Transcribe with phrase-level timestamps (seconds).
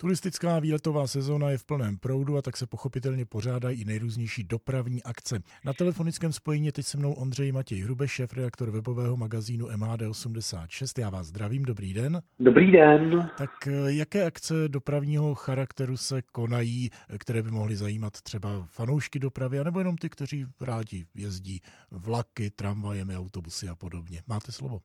[0.00, 5.02] Turistická výletová sezóna je v plném proudu a tak se pochopitelně pořádají i nejrůznější dopravní
[5.02, 5.36] akce.
[5.66, 11.00] Na telefonickém spojení je teď se mnou Ondřej Matěj Hrube, šéf redaktor webového magazínu MHD86.
[11.00, 12.20] Já vás zdravím, dobrý den.
[12.40, 13.30] Dobrý den.
[13.38, 16.90] Tak eh, jaké akce dopravního charakteru se konají,
[17.20, 21.60] které by mohly zajímat třeba fanoušky dopravy, anebo jenom ty, kteří rádi jezdí
[22.06, 24.18] vlaky, tramvajemi, autobusy a podobně?
[24.28, 24.78] Máte slovo.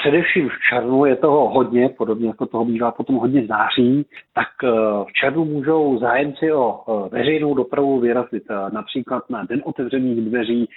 [0.00, 4.64] Především v červnu je toho hodně, podobně jako toho bývá potom hodně září, tak tak
[4.64, 10.20] eh, v červnu můžou zájemci o eh, veřejnou dopravu vyrazit eh, například na Den otevřených
[10.20, 10.68] dveří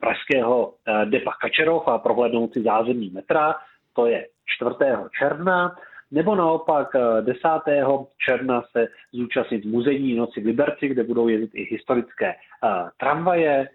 [0.00, 0.72] pražského
[1.04, 3.54] depa Kačerov a prohlédnout si zázemí metra,
[3.94, 4.74] to je 4.
[5.18, 5.76] června,
[6.10, 6.88] nebo naopak
[7.20, 7.40] 10.
[8.28, 12.34] června se zúčastnit muzejní noci v Liberci, kde budou jezdit i historické
[13.00, 13.68] tramvaje,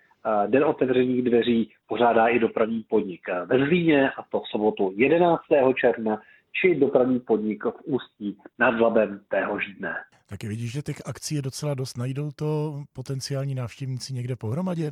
[0.47, 5.41] Den otevřených dveří pořádá i dopravní podnik ve Zlíně a to v sobotu 11.
[5.81, 6.21] června
[6.61, 9.93] či dopravní podnik v Ústí nad Labem téhož dne.
[10.29, 11.97] Taky vidíš, že těch akcí je docela dost.
[11.97, 14.91] Najdou to potenciální návštěvníci někde pohromadě?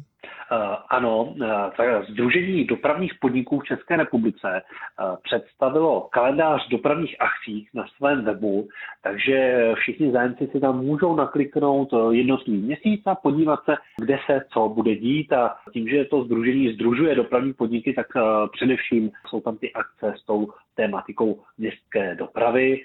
[0.51, 7.85] Uh, ano, uh, Združení dopravních podniků v České republice uh, představilo kalendář dopravních akcí na
[7.97, 8.67] svém webu,
[9.03, 14.69] takže všichni zájemci si tam můžou nakliknout jednotlivý měsíc a podívat se, kde se co
[14.69, 18.07] bude dít a tím, že to združení združuje dopravní podniky, tak
[18.51, 22.81] především jsou tam ty akce s tou tématikou městské dopravy.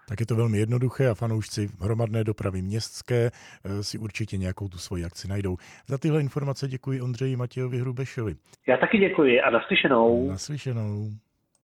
[0.10, 4.78] Tak je to velmi jednoduché a fanoušci hromadné dopravy městské eh, si určitě nějakou tu
[4.78, 5.58] svoji akci najdou.
[5.88, 8.36] Za tyhle informace děkuji Ondřeji Matějovi Hrubešovi.
[8.68, 10.30] Já taky děkuji a naslyšenou.
[10.30, 11.10] Naslyšenou.